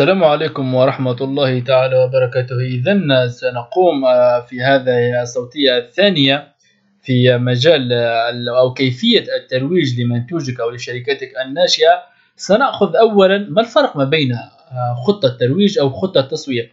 [0.00, 2.60] السلام عليكم ورحمة الله تعالى وبركاته.
[2.60, 6.54] إذا سنقوم آه، في هذه الصوتية الثانية
[7.02, 12.02] في مجال آه، أو كيفية الترويج لمنتوجك أو لشركتك الناشئة.
[12.36, 16.70] سنأخذ أولا ما الفرق ما بين آه، خطة ترويج أو خطة تسويق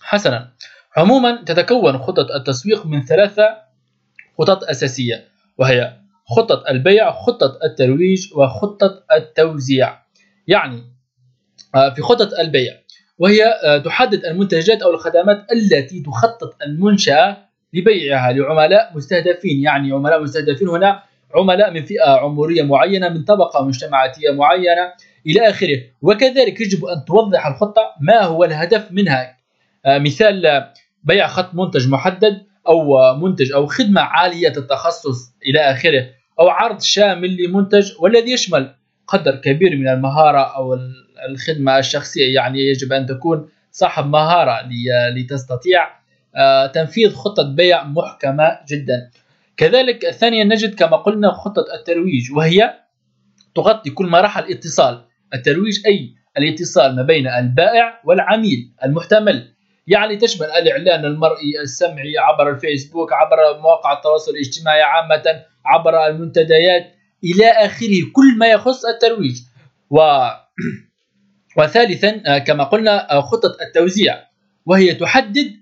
[0.00, 0.52] حسنا.
[0.96, 3.56] عموما تتكون خطة التسويق من ثلاثة
[4.38, 5.24] خطط أساسية
[5.58, 5.92] وهي
[6.26, 9.98] خطة البيع خطة الترويج وخطة التوزيع.
[10.46, 10.95] يعني
[11.94, 12.72] في خطط البيع
[13.18, 17.36] وهي آه، تحدد المنتجات أو الخدمات التي تخطط المنشأة
[17.72, 19.62] لبيعها لعملاء مستهدفين.
[19.62, 21.02] يعني عملاء مستهدفين هنا
[21.34, 24.92] عملاء من فئة عمرية معينة من طبقة مجتمعاتية معينة
[25.26, 25.82] إلى آخره.
[26.02, 29.36] وكذلك يجب أن توضح الخطة ما هو الهدف منها؟
[29.86, 30.64] آه، مثال
[31.04, 36.06] بيع خط منتج محدد أو منتج أو خدمة عالية التخصص إلى آخره
[36.40, 38.74] أو عرض شامل لمنتج والذي يشمل
[39.06, 40.78] قدر كبير من المهارة أو
[41.28, 44.68] الخدمة الشخصية يعني يجب أن تكون صاحب مهارة
[45.16, 45.96] لتستطيع
[46.36, 49.10] آه، تنفيذ خطه بيع محكمة جدا.
[49.56, 52.74] كذلك ثانيا نجد كما قلنا خطه الترويج وهي
[53.54, 55.04] تغطي كل مراحل الاتصال.
[55.34, 59.52] الترويج أي؟ الاتصال ما بين البائع والعميل المحتمل.
[59.86, 67.46] يعني تشمل الإعلان المرئي السمعي عبر الفيسبوك عبر مواقع التواصل الاجتماعي عامة عبر المنتديات إلى
[67.50, 68.12] آخره.
[68.12, 69.40] كل ما يخص الترويج.
[69.90, 69.98] و
[71.56, 74.26] وثالثا آه، كما قلنا آه، خطة التوزيع.
[74.66, 75.52] وهي تحدد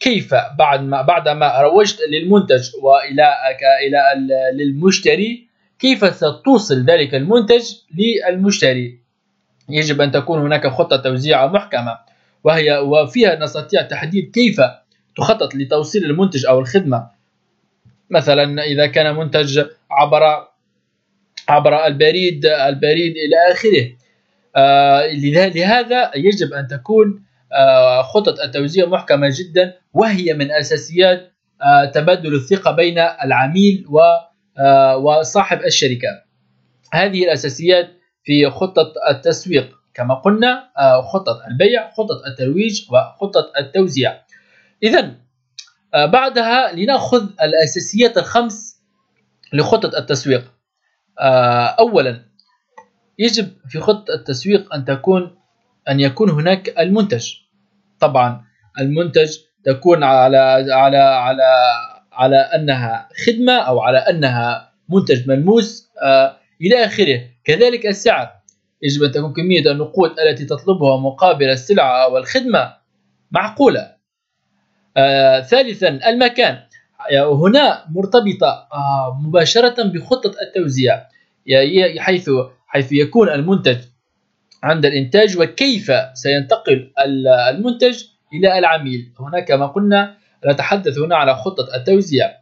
[0.00, 3.34] كيف بعد ما بعدما روجت للمنتج وإلى
[3.86, 3.98] إلى
[4.54, 5.46] للمشتري
[5.78, 7.62] كيف ستوصل ذلك المنتج
[7.98, 8.98] للمشتري.
[9.68, 11.98] يجب أن تكون هناك خطة توزيع محكمة
[12.44, 14.60] وهي وفيها نستطيع تحديد كيف
[15.16, 17.10] تخطط لتوصيل المنتج أو الخدمة.
[18.10, 20.48] مثلا إذا كان منتج عبر
[21.48, 23.82] عبر البريد البريد إلى آخره.
[23.82, 23.96] آه،
[25.54, 31.32] لهذا يجب أن تكون آه، خطط التوزيع محكمة جدا وهي من أساسيات
[31.62, 33.84] آه، تبادل الثقة بين العميل
[35.02, 36.08] وصاحب الشركة.
[36.92, 37.88] هذه الأساسيات
[38.24, 40.68] في خطة التسويق كما قلنا
[41.12, 44.22] خطة البيع خطة الترويج وخطة التوزيع.
[44.82, 45.14] إذا
[45.94, 48.82] بعدها لنأخذ الأساسيات الخمس
[49.52, 50.52] لخطة التسويق.
[51.78, 52.22] أولا
[53.18, 55.36] يجب في خطة التسويق أن تكون
[55.88, 57.32] أن يكون هناك المنتج.
[58.00, 58.44] طبعا
[58.80, 60.38] المنتج تكون على
[60.72, 61.42] على على
[62.12, 67.20] على أنها خدمة أو على أنها منتج ملموس آه إلى آخره.
[67.44, 68.32] كذلك السعر.
[68.82, 72.74] يجب أن تكون كمية النقود التي تطلبها مقابل السلعة أو الخدمة
[73.30, 73.92] معقولة.
[74.96, 76.58] آه ثالثا المكان.
[77.12, 81.06] هنا مرتبطة آه مباشرة بخطة التوزيع.
[81.98, 82.30] حيث
[82.76, 83.78] حيث يكون المنتج
[84.62, 86.92] عند الإنتاج وكيف سينتقل
[87.50, 89.12] المنتج إلى العميل.
[89.20, 90.14] هنا كما قلنا
[90.46, 92.32] نتحدث هنا على خطة التوزيع.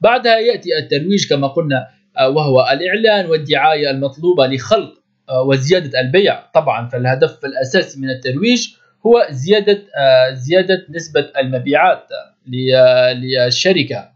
[0.00, 1.88] بعدها يأتي الترويج كما قلنا
[2.18, 4.94] آه، وهو الإعلان والدعاية المطلوبة لخلق
[5.28, 6.40] آه، وزيادة البيع.
[6.54, 8.68] طبعا فالهدف الأساسي من الترويج
[9.06, 12.08] هو زيادة آه، زيادة نسبة المبيعات
[12.46, 14.12] للشركة.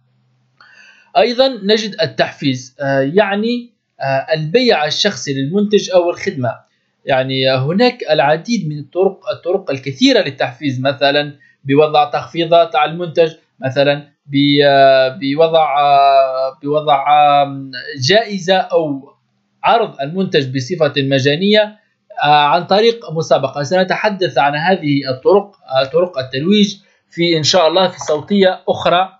[1.16, 2.76] أيضا نجد التحفيز
[3.14, 3.75] يعني
[4.34, 6.66] البيع الشخصي للمنتج أو الخدمة.
[7.04, 11.34] يعني هناك العديد من الطرق الطرق الكثيرة للتحفيز مثلا
[11.64, 14.08] بوضع تخفيضات على المنتج مثلا
[15.20, 15.74] بوضع
[16.62, 17.04] بوضع
[18.00, 19.14] جائزة أو
[19.64, 21.78] عرض المنتج بصفة مجانية
[22.24, 23.62] آه، عن طريق مسابقة.
[23.62, 26.76] سنتحدث عن هذه الطرق آه، طرق الترويج
[27.10, 29.18] في إن شاء الله في صوتية أخرى.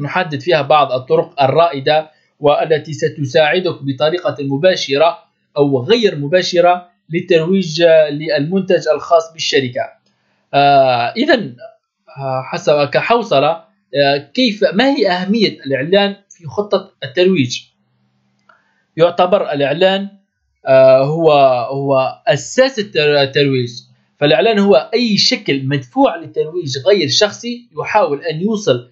[0.00, 2.10] نحدد فيها بعض الطرق الرائدة
[2.40, 5.18] والتي ستساعدك بطريقة مباشرة
[5.56, 9.80] أو غير مباشرة للترويج للمنتج الخاص بالشركة.
[10.54, 11.34] آه إذا
[12.18, 13.50] آه حسب كحوصلة
[13.94, 17.62] آه كيف ما هي أهمية الإعلان في خطة الترويج؟
[18.96, 20.08] يعتبر الإعلان
[21.02, 21.32] هو
[21.70, 23.70] هو أساس الترويج.
[24.18, 28.90] فالإعلان هو أي شكل مدفوع للترويج غير شخصي يحاول أن يوصل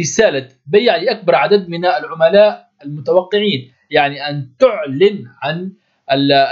[0.00, 5.72] رسالة بيع لأكبر عدد من العملاء المتوقعين يعني أن تعلن عن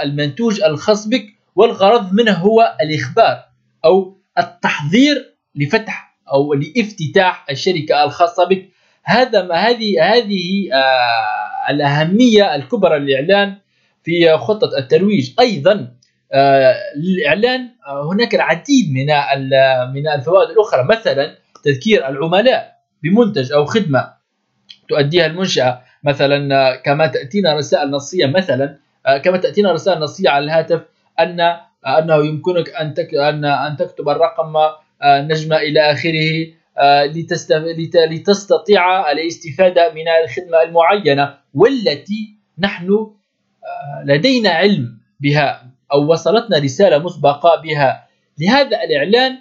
[0.03, 1.25] المنتوج الخاص بك
[1.55, 3.45] والغرض منه هو الإخبار
[3.85, 8.69] أو التحضير لفتح أو لافتتاح الشركة الخاصة بك.
[9.03, 13.57] هذا ما هذه هذه آه الأهمية الكبرى للإعلان
[14.03, 15.33] في خطة الترويج.
[15.39, 15.93] أيضا
[16.33, 19.05] آه للإعلان آه هناك العديد من
[19.93, 22.73] من الفوائد الأخرى مثلا تذكير العملاء
[23.03, 24.13] بمنتج أو خدمة
[24.89, 25.81] تؤديها المنشأة.
[26.03, 30.81] مثلا آه، كما تأتينا رسائل نصية مثلا آه، كما تأتينا رسائل نصية على الهاتف
[31.19, 31.39] أن
[31.87, 34.53] أنه يمكنك أن أن أن تكتب الرقم
[35.05, 36.47] نجمه إلى آخره
[38.11, 43.07] لتستطيع الاستفادة من الخدمة المعينة والتي نحن
[44.05, 48.07] لدينا علم بها أو وصلتنا رسالة مسبقة بها.
[48.39, 49.37] لهذا الإعلان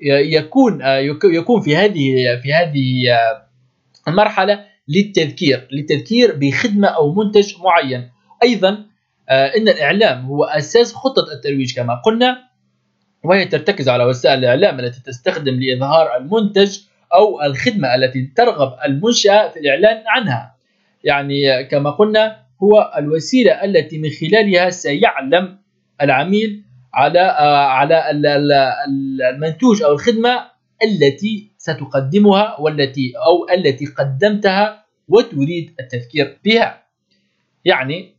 [0.00, 0.80] يكون
[1.24, 2.82] يكون في هذه في هذه
[4.08, 8.10] المرحلة للتذكير للتذكير بخدمة أو منتج معين.
[8.42, 8.68] أيضا
[9.30, 12.38] إن الإعلام هو أساس خطة الترويج كما قلنا
[13.24, 16.78] وهي ترتكز على وسائل الإعلام التي تستخدم لإظهار المنتج
[17.14, 20.54] أو الخدمة التي ترغب المنشأة في الإعلان عنها.
[21.04, 25.58] يعني كما قلنا هو الوسيلة التي من خلالها سيعلم
[26.02, 26.62] العميل
[26.94, 27.20] على
[27.70, 28.10] على
[29.34, 30.50] المنتوج أو الخدمة
[30.84, 34.79] التي ستقدمها والتي أو التي قدمتها
[35.10, 36.82] وتريد التفكير بها.
[37.64, 38.16] يعني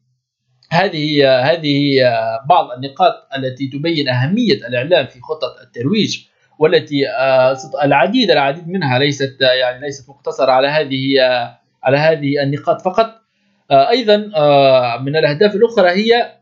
[0.71, 1.75] هذه هذه
[2.49, 6.19] بعض النقاط التي تبين أهمية الإعلام في خطة الترويج
[6.59, 6.95] والتي
[7.83, 10.99] العديد العديد منها ليست يعني ليست مقتصرة على هذه
[11.83, 13.21] على هذه النقاط فقط.
[13.71, 14.17] أيضا
[14.97, 16.37] من الأهداف الأخرى هي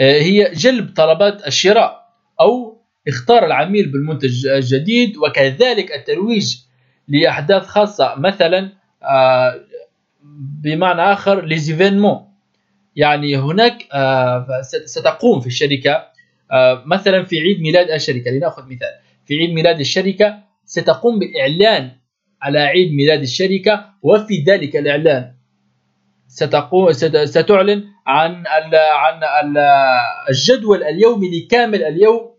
[0.00, 2.06] هي جلب طلبات الشراء
[2.40, 6.56] أو إخطار العميل بالمنتج الجديد وكذلك الترويج
[7.08, 8.14] لأحداث خاصة.
[8.18, 8.72] مثلا
[10.62, 12.30] بمعنى آخر ليزيفينمون
[12.96, 14.46] يعني هناك آه،
[14.84, 16.06] ستقوم في الشركة
[16.52, 18.94] آه، مثلا في عيد ميلاد الشركة لنأخذ مثال.
[19.26, 21.90] في عيد ميلاد الشركة ستقوم بالاعلان
[22.42, 25.34] على عيد ميلاد الشركة وفي ذلك الإعلان
[26.28, 26.92] ستقوم
[27.24, 29.54] ستعلن عن عن
[30.30, 32.30] الجدول اليومي لكامل اليوم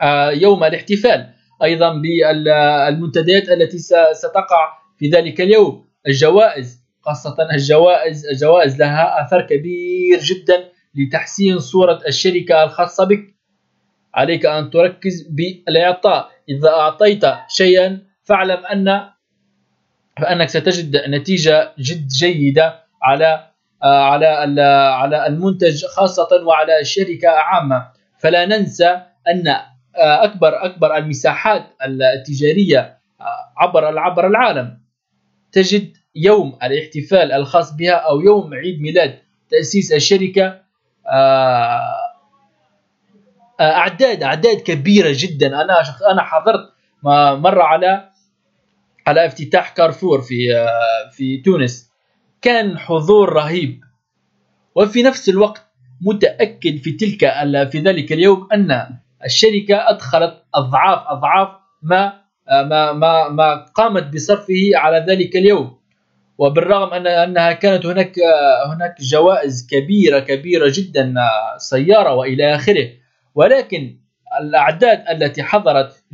[0.00, 1.30] آه، يوم الاحتفال.
[1.62, 3.78] أيضا بالمنتديات التي
[4.12, 5.88] ستقع في ذلك اليوم.
[6.08, 13.34] الجوائز خاصة الجوائز الجوائز لها أثر كبير جدا لتحسين صورة الشركة الخاصة بك.
[14.14, 16.30] عليك أن تركز بالإعطاء.
[16.48, 19.10] إذا أعطيت شيئا فاعلم أن
[20.20, 23.50] فأنك ستجد نتيجة جد جيدة على
[23.82, 24.26] على
[24.94, 27.88] على المنتج خاصة وعلى الشركة عامة.
[28.18, 29.56] فلا ننسى أن
[29.96, 32.98] أكبر أكبر المساحات التجارية
[33.56, 34.83] عبر عبر العالم.
[35.54, 39.18] تجد يوم الاحتفال الخاص بها أو يوم عيد ميلاد
[39.50, 40.60] تأسيس الشركة
[41.06, 41.94] آه،
[43.60, 45.46] آه، أعداد أعداد كبيرة جدا.
[45.46, 46.72] أنا أنا حضرت
[47.40, 48.10] مرة على
[49.06, 51.90] على افتتاح كارفور في آه، في تونس.
[52.42, 53.84] كان حضور رهيب.
[54.74, 55.66] وفي نفس الوقت
[56.00, 57.20] متأكد في تلك
[57.70, 61.48] في ذلك اليوم أن الشركة أدخلت أضعاف أضعاف
[61.82, 65.78] ما ما ما, ما قامت بصرفه على ذلك اليوم.
[66.38, 68.14] وبالرغم أن أنها كانت هناك
[68.66, 71.14] هناك جوائز كبيرة كبيرة جدا
[71.58, 72.90] سيارة وإلى آخره.
[73.34, 73.96] ولكن
[74.40, 76.04] الأعداد التي حضرت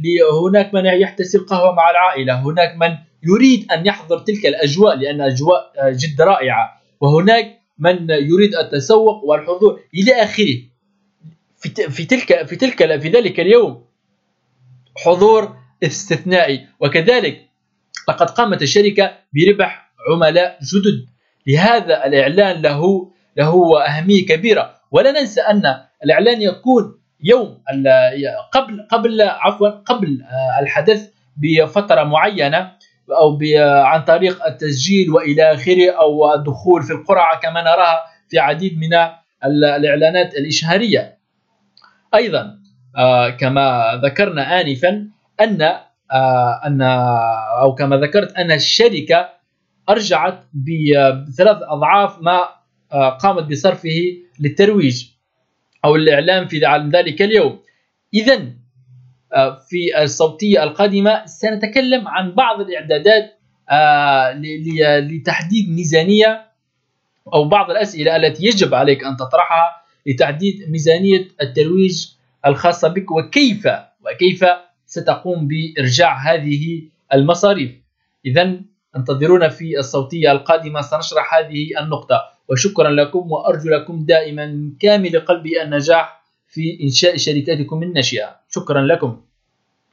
[0.47, 5.73] هناك من يحتسي القهوه مع العائلة هناك من يريد أن يحضر تلك الأجواء لأن أجواء
[5.93, 6.81] جد رائعة.
[7.00, 10.56] وهناك من يريد التسوق والحضور إلى آخره.
[11.88, 13.85] في تلك في تلك في ذلك اليوم
[15.05, 16.67] حضور استثنائي.
[16.81, 17.47] وكذلك
[18.09, 21.06] لقد قامت الشركة بربح عملاء جدد.
[21.47, 24.75] لهذا الإعلان له له أهمية كبيرة.
[24.91, 25.62] ولا ننسى أن
[26.05, 27.59] الإعلان يكون يوم
[28.53, 30.25] قبل قبل عفوا قبل
[30.61, 32.73] الحدث بفترة معينة
[33.11, 33.38] أو
[33.85, 38.88] عن طريق التسجيل وإلى آخره أو الدخول في القرعة كما نراها في عديد من
[39.45, 41.19] الإعلانات الإشهارية.
[42.14, 42.59] أيضا
[42.97, 45.09] آه، كما ذكرنا آنفا
[45.40, 45.62] أن
[46.12, 46.82] آه، أن
[47.61, 49.28] أو كما ذكرت أن الشركة
[49.88, 52.40] أرجعت بثلاث أضعاف ما
[52.92, 55.06] آه، قامت بصرفه للترويج
[55.85, 56.59] أو الإعلام في
[56.94, 57.61] ذلك اليوم.
[58.14, 58.42] إذا
[59.35, 63.38] آه، في الصوتية القادمة سنتكلم عن بعض الإعدادات
[63.70, 64.32] آه،
[65.00, 66.47] لتحديد ميزانية
[67.35, 72.06] أو بعض الأسئلة التي يجب عليك أن تطرحها لتحديد ميزانية الترويج
[72.47, 73.68] الخاصة بك وكيف
[74.00, 74.44] وكيف
[74.90, 76.82] ستقوم بإرجاع هذه
[77.14, 77.70] المصاريف.
[78.26, 78.61] إذا
[78.97, 82.20] انتظرونا في الصوتية القادمة سنشرح هذه النقطة.
[82.49, 88.37] وشكرا لكم وأرجو لكم دائما كامل قلبي النجاح في إنشاء شركاتكم الناشئة.
[88.50, 89.30] شكرا لكم.